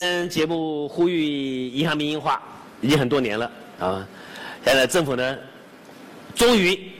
[0.00, 2.42] 嗯，节目呼吁银行民营化
[2.82, 3.50] 已经很多年了
[3.80, 4.06] 啊，
[4.62, 5.38] 现在政府呢，
[6.34, 6.92] 终于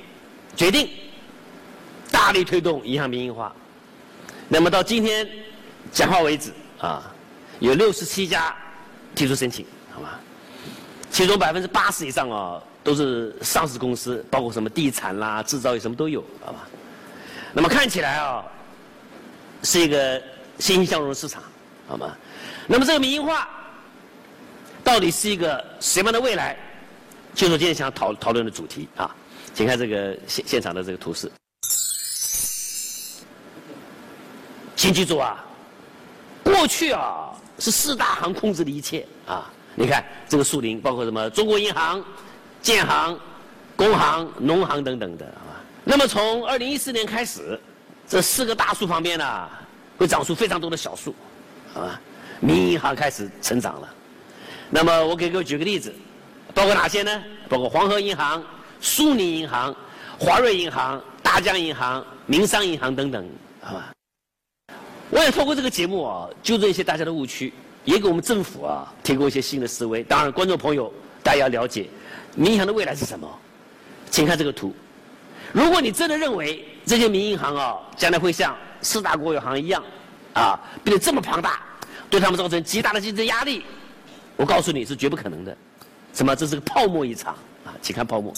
[0.56, 0.88] 决定
[2.10, 3.54] 大力推动银行民营化。
[4.48, 5.28] 那么到今天
[5.92, 7.12] 讲话为止啊，
[7.60, 8.56] 有六十七家
[9.14, 10.18] 提出申请，好吧？
[11.10, 16.66] 其中百分之八十以上啊都是上市公司，包括什么地产啦、制造业什么都有，好吧？
[17.52, 18.42] 那么看起来啊，
[19.62, 20.18] 是一个
[20.58, 21.42] 欣欣向荣的市场，
[21.86, 22.16] 好吗？
[22.66, 23.48] 那么这个民营化
[24.82, 26.56] 到底是一个什么样的未来？
[27.34, 29.14] 就是今天想讨讨论的主题啊，
[29.52, 31.30] 请看这个现现场的这个图示。
[34.74, 35.44] 请记住啊，
[36.42, 39.50] 过去啊是四大行控制的一切啊。
[39.74, 42.02] 你看这个树林，包括什么中国银行、
[42.62, 43.18] 建行、
[43.76, 45.60] 工行、农行等等的，啊。
[45.84, 47.60] 那么从二零一四年开始，
[48.08, 49.48] 这四个大树旁边呢，
[49.98, 51.14] 会长出非常多的小树，
[51.80, 52.00] 啊，
[52.40, 53.94] 民营银行开始成长了。
[54.70, 55.94] 那么我给各位举个例子，
[56.54, 57.22] 包括哪些呢？
[57.48, 58.42] 包括黄河银行、
[58.80, 59.74] 苏宁银行、
[60.18, 63.28] 华瑞银行、大江银行、民商银行等等，
[63.60, 63.92] 好吧？
[65.10, 67.52] 我也透过这个节目啊，纠正一些大家的误区。
[67.84, 70.02] 也给我们政府啊提供一些新的思维。
[70.02, 71.88] 当然，观众朋友大家要了解，
[72.34, 73.28] 民营的未来是什么？
[74.10, 74.74] 请看这个图。
[75.52, 79.82] 如果你真的认为这些民营银行啊将来会像四大国有行一样
[80.32, 81.60] 啊变得这么庞大，
[82.08, 83.64] 对他们造成极大的竞争压力，
[84.36, 85.56] 我告诉你是绝不可能的。
[86.14, 86.34] 什么？
[86.34, 87.74] 这是个泡沫一场啊！
[87.82, 88.32] 请看泡沫。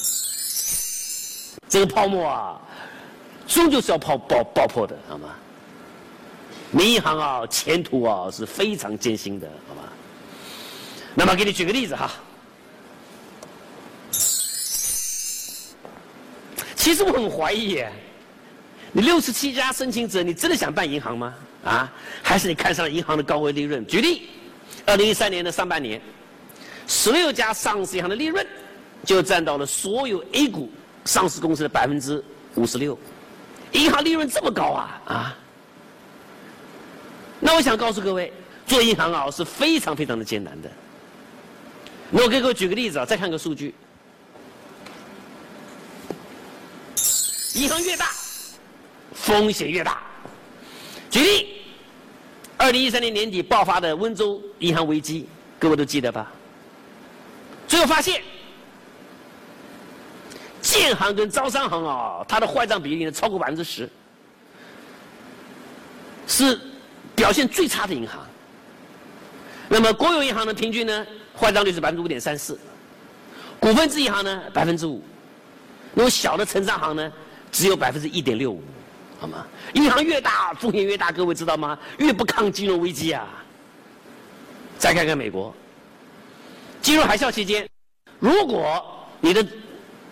[1.69, 2.61] 这个泡沫啊，
[3.47, 5.35] 终究是要泡爆爆破的，好吗？
[6.71, 9.83] 民营行啊，前途啊是非常艰辛的，好吗？
[11.15, 12.11] 那么给你举个例子哈。
[16.75, 17.85] 其实我很怀疑，
[18.93, 21.35] 你六十七家申请者，你真的想办银行吗？
[21.65, 21.93] 啊？
[22.23, 23.87] 还是你看上了银行的高额利润？
[23.87, 24.29] 举例，
[24.87, 26.01] 二零一三年的上半年，
[26.87, 28.47] 十六家上市银行的利润
[29.05, 30.71] 就占到了所有 A 股
[31.05, 32.99] 上市公司的百分之五十六。
[33.73, 35.01] 银行利润这么高啊？
[35.07, 35.37] 啊？
[37.41, 38.33] 那我想告诉各位，
[38.67, 40.71] 做银行啊是非常非常的艰难的。
[42.11, 43.75] 那我给各位举个例子啊，再看个数据。
[47.55, 48.11] 银行越大，
[49.29, 49.99] 风险越大。
[51.11, 51.49] 举例，
[52.57, 55.29] 二零一三年年底爆发的温州银行危机，
[55.59, 56.33] 各位都记得吧？
[57.67, 58.23] 最后发现，
[60.63, 63.89] 建行跟招商行啊，它的坏账比例呢超过百分之十，
[66.27, 66.59] 是。
[67.15, 68.25] 表现最差的银行，
[69.69, 71.07] 那么国有银行的平均呢，
[71.37, 72.57] 坏账率是百分之五点三四，
[73.59, 75.03] 股份制银行呢百分之五，
[75.95, 77.13] 那么小的城商行呢
[77.51, 78.63] 只有百分之一点六五，
[79.19, 79.45] 好吗？
[79.75, 81.77] 银行越大风险越大，各位知道吗？
[81.99, 83.27] 越不抗金融危机啊！
[84.79, 85.53] 再看看美国，
[86.81, 87.69] 金融海啸期间，
[88.21, 88.81] 如果
[89.21, 89.45] 你的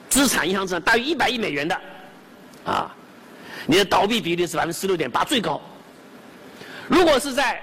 [0.08, 1.80] 资产银行资产大于一百亿美元的，
[2.64, 2.92] 啊，
[3.66, 5.60] 你的倒闭比例是百分之十六点八，最高。
[6.88, 7.62] 如果是在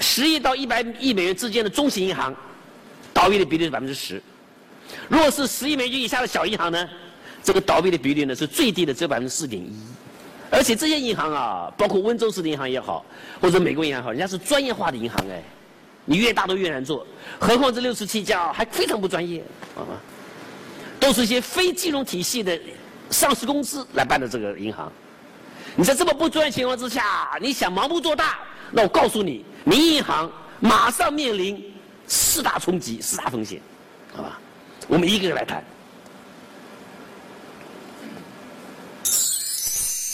[0.00, 2.34] 十亿到一百亿美元之间的中型银行，
[3.14, 4.16] 倒闭的比例是百分之十；
[5.08, 6.88] 如果是十亿美元以下的小银行呢，
[7.44, 9.72] 这个倒闭的比例呢是最低的，只有百分之四点一。
[10.52, 13.04] 而且这些银行啊，包括温州市的银行也好，
[13.40, 15.40] 或者美国银行好，人家是专业化的银行哎，
[16.04, 17.06] 你越大都越难做，
[17.38, 19.42] 何况这六十七家还非常不专业
[19.76, 19.86] 啊，
[20.98, 22.58] 都是一些非金融体系的
[23.10, 24.90] 上市公司来办的这个银行。
[25.76, 28.40] 你在这么不专业情况之下，你想盲目做大？
[28.72, 31.72] 那我告诉你，民营银行马上面临
[32.08, 33.60] 四大冲击、四大风险，
[34.12, 34.38] 好吧？
[34.88, 35.62] 我们一个个来谈。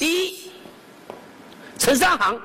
[0.06, 0.34] 第一，
[1.76, 2.40] 城商行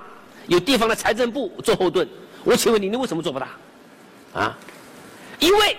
[0.48, 2.08] 有地方的财政部做后盾，
[2.44, 3.50] 我请问你，你为什么做不大？
[4.34, 4.58] 啊？
[5.38, 5.78] 因为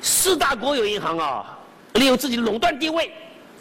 [0.00, 1.58] 四大国有银行啊，
[1.94, 3.10] 利用自己的垄断地位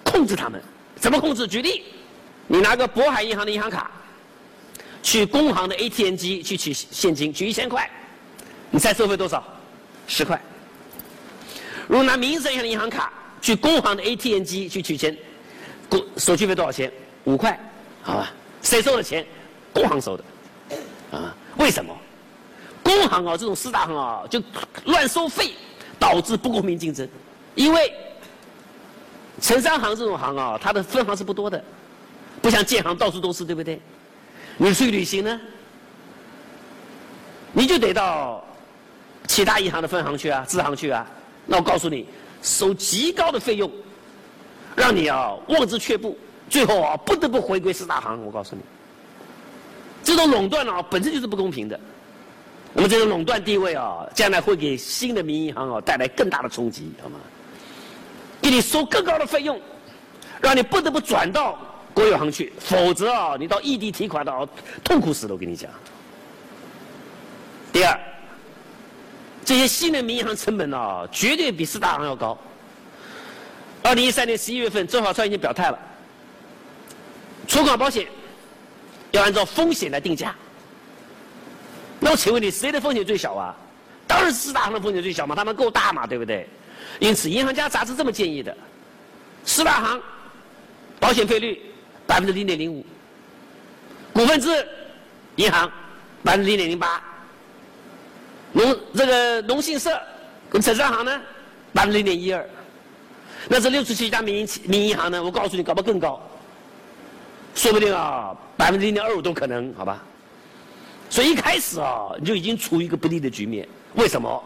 [0.03, 0.61] 控制他们，
[0.95, 1.47] 怎么控制？
[1.47, 1.85] 举例，
[2.45, 3.89] 你拿个渤海银行的银行卡。
[5.01, 7.89] 去工行的 ATM 机去取现金，取一千块，
[8.69, 9.43] 你猜收费多少？
[10.05, 10.39] 十块。
[11.87, 13.11] 如果拿民生银行的银行卡
[13.41, 15.17] 去工行的 ATM 机去取钱，
[15.89, 16.91] 工手续费多少钱？
[17.25, 17.59] 五块，
[18.01, 18.31] 好吧？
[18.61, 19.25] 谁收的钱？
[19.73, 20.23] 工行收的，
[21.11, 21.35] 啊？
[21.57, 21.95] 为什么？
[22.83, 24.41] 工行啊，这种四大行啊，就
[24.85, 25.53] 乱收费，
[25.99, 27.07] 导致不公平竞争。
[27.55, 27.93] 因为
[29.41, 31.63] 城商行这种行啊，它的分行是不多的，
[32.41, 33.79] 不像建行到处都是，对不对？
[34.57, 35.39] 你去旅行呢，
[37.51, 38.43] 你就得到
[39.27, 41.05] 其他银行的分行去啊、支行去啊。
[41.45, 42.05] 那我告诉你，
[42.41, 43.71] 收极高的费用，
[44.75, 46.17] 让你啊望之却步，
[46.49, 48.23] 最后啊不得不回归四大行。
[48.25, 48.61] 我告诉你，
[50.03, 51.79] 这种垄断啊本身就是不公平的。
[52.73, 57.17] 那么这种垄断地位啊，将来会给新的民营银行啊带来更大的冲击，好吗？
[58.41, 59.59] 给你收更高的费用，
[60.39, 61.57] 让你不得不转到
[61.93, 64.47] 国有行去，否则啊，你到异地提款的啊，
[64.83, 65.69] 痛苦死了，我跟你讲。
[67.73, 67.99] 第二，
[69.43, 72.37] 这些新的民营银行成本啊，绝对比四大行要高。
[73.89, 75.79] 二零一三年十一月份，周小川已经表态了，
[77.47, 78.05] 存款保险
[79.09, 80.35] 要按照风险来定价。
[81.99, 83.55] 那我请问你，谁的风险最小啊？
[84.05, 86.47] 当然是四大行的风险最小嘛，他们够大嘛，对不对？
[86.99, 88.55] 因此，银行家杂志这么建议的：
[89.43, 89.99] 四大行
[90.99, 91.59] 保险费率
[92.05, 92.85] 百分之零点零五，
[94.13, 94.67] 股份制
[95.37, 95.67] 银行
[96.21, 97.01] 百分之零点零八，
[98.51, 99.99] 农这个农信社
[100.47, 101.19] 跟城商行呢
[101.73, 102.47] 百分之零点一二。
[103.51, 105.23] 那这六十七家民营民营银行呢？
[105.23, 106.21] 我告诉你，搞不更高，
[107.55, 110.03] 说不定啊，百分之零点二五都可能，好吧？
[111.09, 113.67] 所以一开始啊，你就已经处于一个不利的局面。
[113.95, 114.43] 为什么？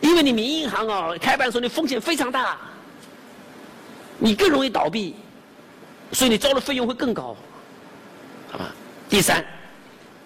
[0.00, 2.58] 因为你民营银行啊，开办的时候你风险非常大，
[4.18, 5.14] 你更容易倒闭，
[6.10, 7.36] 所以你交的费用会更高，
[8.50, 8.74] 好吧？
[9.08, 9.44] 第三，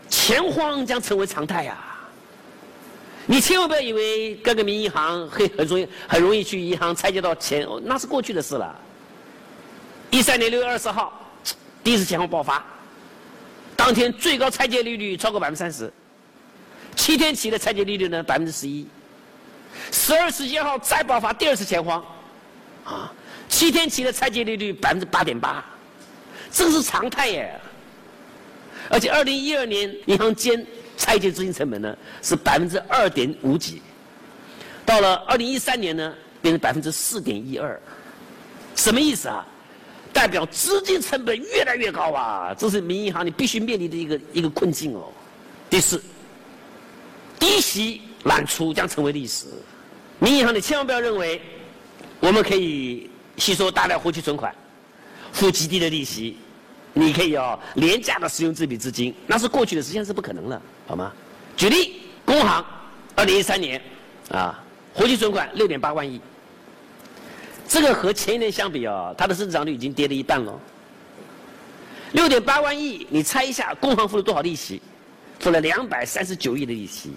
[0.09, 1.94] 钱荒将成为常态呀。
[3.27, 8.79] 你千万不要以为各个民银行很很容易很容易去银行拆借到钱，那是过去的事了。
[10.11, 11.13] 一三年六月二十号，
[11.83, 12.63] 第一次钱荒爆发，
[13.75, 15.91] 当天最高拆借利率超过百分之三十，
[16.95, 18.87] 七天期的拆借利率呢百分之十一。
[19.91, 22.05] 十二十一号再爆发第二次钱荒，
[22.85, 23.11] 啊，
[23.49, 25.65] 七天期的拆借利率百分之八点八，
[26.53, 27.59] 这个是常态耶。
[28.91, 30.65] 而且二零一二年银行间。
[30.97, 33.83] 拆借资金成本呢是百分之二点五几，
[34.87, 37.81] 到了二零一三年呢变成百分之四点一二，
[38.75, 39.47] 什么意思啊？
[40.13, 42.55] 代表资金成本越来越高啊！
[42.57, 45.13] 这是民营银行你必须面临的一个一个困境哦。
[45.69, 46.01] 第四，
[47.41, 49.47] 低息揽出将成为历史，
[50.21, 51.43] 民营银行你千万不要认为
[52.21, 54.55] 我们可以吸收大量活期存款，
[55.33, 56.39] 付极低的利息。
[56.95, 61.13] 你可以哦廉价的使用这笔资金，那是过去的，实际上是不可能了，好吗？
[61.57, 62.65] 举例，工行，
[63.17, 63.83] 二零一三年，
[64.31, 64.63] 啊，
[64.95, 66.21] 活期存款六点八万亿，
[67.67, 70.59] 这个和前一年相比啊，它的增长率已经跌了一半了。
[72.13, 74.81] 六点八万亿，你猜一下，工行付了多少利息？
[75.41, 77.13] 付了两百三十九亿的利息，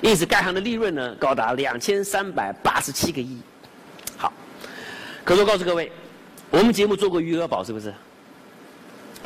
[0.00, 3.40] 因此该行的利润呢，高达两千三百八十七个亿。
[4.16, 4.32] 好，
[5.24, 5.90] 可是我告诉各位，
[6.48, 7.92] 我们节目做过余额宝，是不是？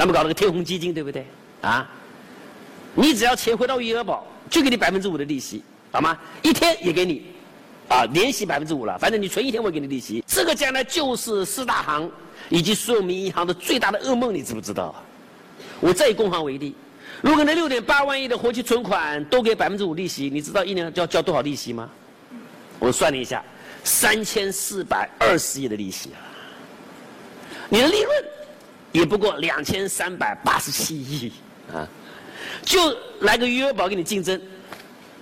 [0.01, 1.27] 咱们搞了个天弘基金，对不对？
[1.61, 1.87] 啊，
[2.95, 5.63] 你只要钱回到余额宝，就给你百分之五的利息，
[5.93, 6.19] 好吗？
[6.41, 7.27] 一天也给你，
[7.87, 8.97] 啊，连息百分之五了。
[8.97, 10.25] 反正你存一天，我给你利息。
[10.27, 12.11] 这个将来就是四大行
[12.49, 14.95] 以及所有民营银行的最大的噩梦，你知不知道？
[15.81, 16.75] 我再以工行为例，
[17.21, 21.91] 如果那六点八万亿的活期存款都给百分之五利息，你知道一年要交多少利息吗？
[22.79, 23.45] 我算了一下，
[23.85, 26.25] 三千四百二十亿的利息啊！
[27.69, 28.25] 你的利润。
[28.93, 31.33] 也不过两千三百八十七亿
[31.73, 31.89] 啊，
[32.63, 34.41] 就来个余额宝给你竞争，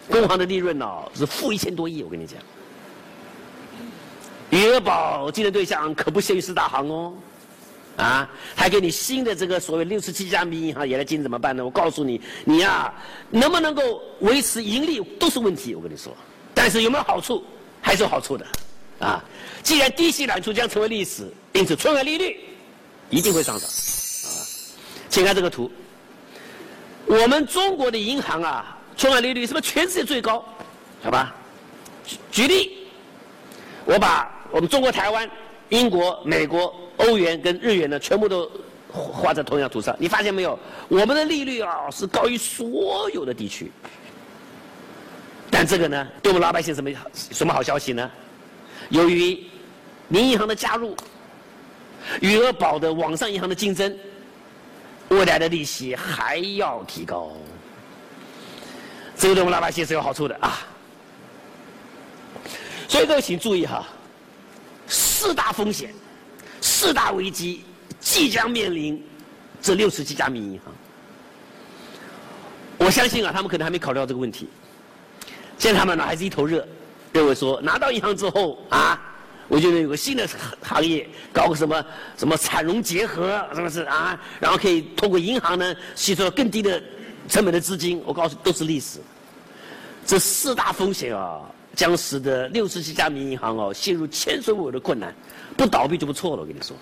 [0.09, 2.39] 工行的利润哦是负一千多亿，我跟你讲，
[4.49, 7.13] 余额宝竞争对象可不限于四大行哦，
[7.99, 11.63] 啊，还给你新的这个所谓六十七家民营银行也来竞争怎么办呢？
[11.63, 12.91] 我告诉你，你呀
[13.29, 16.17] 能不能够维持盈利都是问题，我跟你说，
[16.55, 17.45] 但是有没有好处
[17.83, 18.47] 还是有好处的，
[19.01, 19.23] 啊，
[19.63, 22.48] 既然低息揽出将成为历史，因此存款利率。
[23.11, 24.33] 一定会上涨，啊，
[25.09, 25.71] 请看这个图。
[27.07, 30.45] 我们中国的银行啊，存款利率是不是全世界最高？
[31.03, 31.35] 好吧，
[32.05, 32.87] 举举例，
[33.87, 35.31] 我把我们中国台湾、
[35.71, 38.51] 英国、美国、欧元跟日元呢，全部都
[38.93, 39.97] 画在同一张图上。
[39.99, 40.59] 你发现没有？
[40.89, 43.73] 我们的利率啊是高于所有的地区。
[45.51, 48.11] 但这个呢，对我们老百姓什么什么好消息呢？
[48.91, 49.43] 由于
[50.09, 50.95] 民营银行的加入。
[52.21, 53.97] 余额宝的网上银行的竞争，
[55.09, 57.33] 未来的利息还要提高，
[59.17, 60.67] 这个对我们老百姓是有好处的啊。
[62.89, 63.87] 所以各位请注意哈，
[64.87, 65.95] 四大风险、
[66.61, 67.65] 四大危机
[68.01, 69.05] 即将面临
[69.61, 70.73] 这六十几家民营银行。
[72.79, 74.49] 我相信啊，他们可能还没考虑到这个问题，
[75.59, 76.67] 现在他们呢还是一头热，
[77.13, 79.01] 认为说拿到银行之后啊。
[79.49, 80.29] 我觉得有个新的
[80.63, 81.85] 行业，搞个什么
[82.19, 84.21] 什么产融结合，是不是啊？
[84.39, 86.83] 然后可以通过银行呢吸收更低的
[87.29, 88.03] 成本的资金。
[88.05, 88.99] 我告诉，都是历史。
[90.05, 91.41] 这四大风险啊，
[91.75, 95.15] 将使得六十七家民营银行哦陷入前所未有的困难，
[95.57, 96.43] 不倒闭就不错了。
[96.43, 96.77] 我跟你说，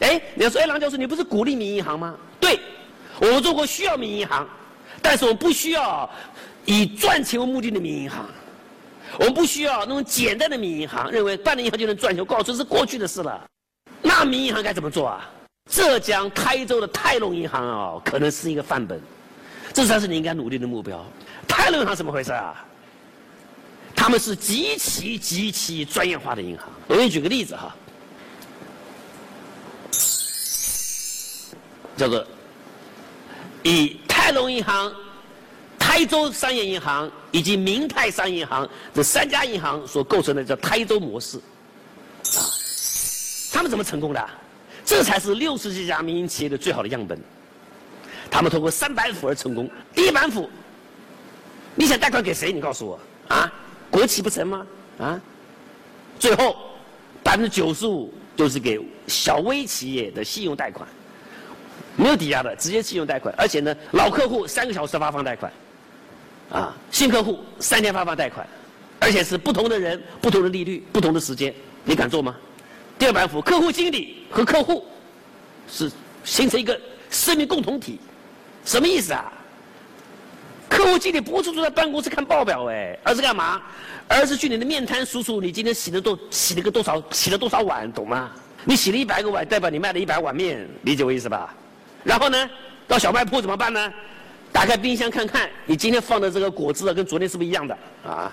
[0.00, 2.14] 哎，你要说，哎，郎教授，你不是鼓励民营银行吗？
[2.40, 2.58] 对，
[3.20, 4.48] 我们中国需要民营银行，
[5.02, 6.08] 但是我们不需要
[6.64, 8.26] 以赚钱为目的的民营银行。
[9.18, 13.44] 我们不需要那种简单的民营银行，认为办了银行就能赚钱，告诉是过去的事了。
[14.00, 15.28] 那民营银行该怎么做啊？
[15.70, 19.00] 浙江台州的泰隆银行啊，可能是一个范本，
[19.72, 21.04] 这才是你应该努力的目标。
[21.46, 22.64] 泰隆银行怎么回事啊？
[23.94, 26.66] 他们是极其极其专业化的银行。
[26.88, 27.72] 我给你举个例子哈，
[31.96, 32.26] 叫做
[33.62, 34.92] 以泰隆银行、
[35.78, 41.38] 台州商业银行以及明泰商业银行这三家银行所构成的叫台州模式
[42.36, 42.38] 啊。
[43.52, 44.30] 他们怎么成功的？
[44.84, 47.18] 这才是六十几家民营企业的最好的样本。
[48.30, 49.68] 他们通过三板斧而成功。
[49.94, 50.48] 第一板斧，
[51.74, 52.52] 你想贷款给谁？
[52.52, 53.52] 你告诉我啊。
[53.90, 54.66] 国企不成吗？
[54.98, 55.20] 啊，
[56.18, 56.56] 最后
[57.22, 60.88] 百分之九十五都是给小微企业的信用贷款，
[61.94, 65.52] 没有抵押的，直接信用贷款，而且呢，老客户三个小时发放贷款，
[66.52, 68.46] 啊，新客户三天发放贷款，
[69.00, 71.52] 而且是不同的人、不同的利率、不同的时间，
[71.84, 72.36] 你敢做吗？
[72.98, 74.86] 第二板斧，客户经理和客户
[75.66, 75.90] 是
[76.22, 76.78] 形成一个
[77.10, 77.98] 生命共同体，
[78.64, 79.32] 什么意思啊？
[80.68, 83.60] 客户经理不是坐在办公室看报表哎，而是干嘛？
[84.06, 88.30] 而是去你的面摊数数你今天洗了多洗了个多少洗了多少碗，懂吗？
[88.64, 91.54] 你洗了一百个碗，代表你卖了一百碗面，理解我意思吧？
[92.04, 92.50] 然后呢，
[92.86, 93.92] 到小卖铺怎么办呢？
[94.52, 98.32] 打开冰箱看看，你今天放的这个果汁啊，跟昨天是不是一样的啊？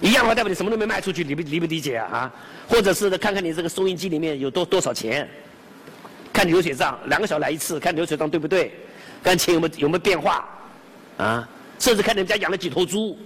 [0.00, 2.32] 一样的话，代表你什么都没卖出去，理不理不理解啊？
[2.66, 5.28] 或者是看看你这个收音机里面有多多少钱，
[6.32, 8.72] 看流水账，两个小时来一次，看流水账对不对？
[9.22, 10.48] 看钱有没有有没有变化
[11.18, 11.48] 啊？
[11.78, 13.16] 甚至看你们家养了几头猪，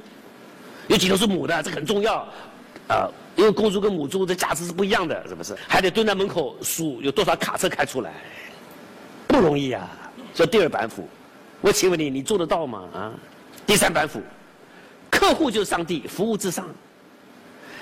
[0.88, 2.28] 有几头是母的，这很重要，
[2.88, 5.56] 啊，因为公猪跟母猪的价值是不一样的，是不是？
[5.66, 8.12] 还得蹲在门口数有多少卡车开出来，
[9.26, 9.88] 不容易啊！
[10.34, 11.08] 这第二板斧，
[11.60, 12.84] 我请问你，你做得到吗？
[12.94, 13.12] 啊？
[13.66, 14.22] 第三板斧，
[15.10, 16.66] 客户就是上帝，服务至上。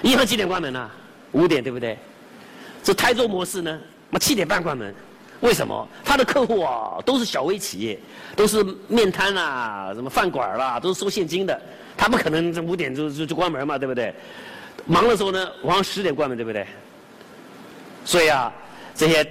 [0.02, 0.90] 银行几点关门呢？
[1.32, 1.98] 五点，对不对？
[2.82, 3.80] 这台州模式呢？
[4.10, 4.94] 我七点半关门。
[5.40, 7.98] 为什么他的客户啊都是小微企业，
[8.34, 11.60] 都是面摊啊、什么饭馆啦，都是收现金的，
[11.98, 14.14] 他不可能这五点就就就关门嘛，对不对？
[14.86, 16.66] 忙的时候呢，晚上十点关门，对不对？
[18.06, 18.50] 所以啊，
[18.94, 19.26] 这些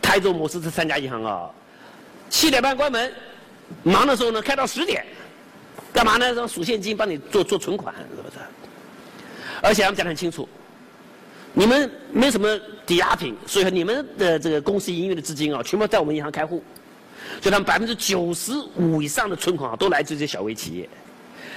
[0.00, 1.50] 台州模式这三家银行啊，
[2.30, 3.12] 七点半关门，
[3.82, 5.04] 忙的时候呢开到十点，
[5.92, 6.32] 干嘛呢？
[6.32, 8.36] 让数现金帮你做做存款，是不是？
[9.62, 10.48] 而且他们讲得很清楚。
[11.54, 12.56] 你们没什么
[12.86, 16.62] 抵押品，所以说你们的这个公司营运的资金啊，全部在我们银行开户，
[17.40, 20.88] 所以他们百分之九十五以上的存款啊，都来自这些小微企业。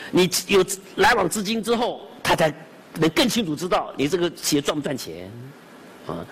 [0.09, 0.65] 你有
[0.95, 2.51] 来往资金之后，他才
[2.95, 5.29] 能更清楚知道你这个企业赚不赚钱
[6.07, 6.25] 啊。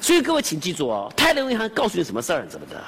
[0.00, 2.80] 所以各位请记住哦，泰隆银行告诉你什么事儿，知不知道？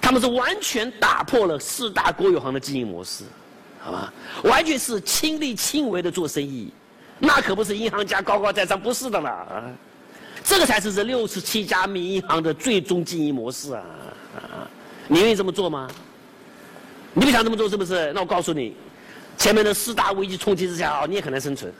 [0.00, 3.24] 他们是完全打破了四大国有行的经营模式，
[3.80, 4.12] 好吧？
[4.44, 6.72] 完全是亲力亲为的做生意。
[7.18, 9.64] 那可不是银行家高高在上，不是的啦啊！
[10.44, 13.82] 这个才是这六十七家民营银行的最终经营模式啊
[14.36, 14.70] 啊！
[15.08, 15.90] 你愿意这么做吗？
[17.12, 18.12] 你不想这么做是不是？
[18.12, 18.76] 那我告诉你，
[19.36, 21.72] 前面的四大危机冲击之下啊，你也很难生存，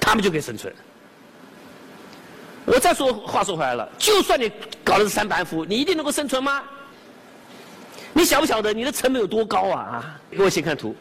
[0.00, 0.74] 他们就可以生存。
[2.66, 4.50] 我再说话说回来了，就算你
[4.84, 6.62] 搞的是三板斧，你一定能够生存吗？
[8.12, 10.20] 你晓不晓得你的成本有多高啊啊！
[10.30, 10.94] 给我先看图。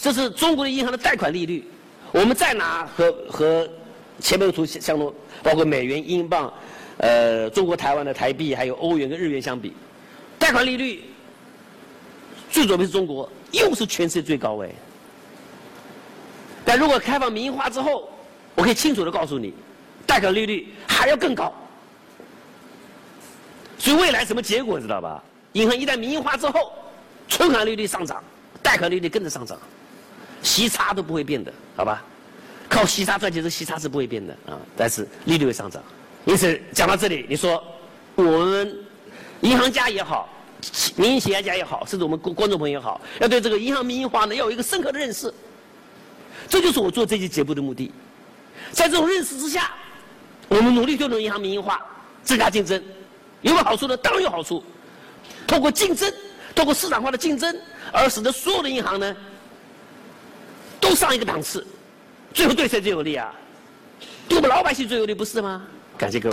[0.00, 1.68] 这是中国的银行的贷款利率，
[2.12, 3.68] 我们再拿和和
[4.20, 5.12] 前面的图相同，
[5.42, 6.52] 包括美元、英镑，
[6.98, 9.74] 呃，中国台湾的台币，还有欧元跟日元相比，
[10.38, 11.04] 贷款利率
[12.50, 14.74] 最左边是中国，又是全世界最高位。
[16.64, 18.08] 但如果开放民营化之后，
[18.58, 19.54] 我可以清楚的告诉你，
[20.04, 21.54] 贷款利率还要更高。
[23.78, 25.22] 所以未来什么结果知道吧？
[25.52, 26.72] 银行一旦民营化之后，
[27.28, 28.20] 存款利率上涨，
[28.60, 29.56] 贷款利率跟着上涨。
[30.42, 32.04] 息差都不会变的，好吧？
[32.68, 34.58] 靠息差赚钱，这息差是不会变的啊。
[34.76, 35.80] 但是利率会上涨，
[36.24, 37.62] 因此讲到这里，你说
[38.16, 38.76] 我们
[39.40, 40.28] 银行家也好，
[40.96, 45.32] 民营企业家也好，甚至我们观观众朋友也好，要对这个银行民营化呢，要有一个深刻的认识。
[46.48, 47.92] 这就是我做这期节目的目的。
[48.72, 49.70] 在这种认识之下，
[50.48, 51.80] 我们努力推动银行民营化，
[52.22, 52.82] 增加竞争，
[53.42, 53.96] 有没有好处呢？
[53.96, 54.64] 当然有好处。
[55.46, 56.12] 通过竞争，
[56.54, 57.54] 通过市场化的竞争，
[57.92, 59.16] 而使得所有的银行呢。
[60.80, 61.66] 都上一个档次，
[62.32, 63.34] 最后对谁最有利啊？
[64.28, 65.66] 对我们老百姓最有利，不是吗？
[65.96, 66.26] 感谢各位。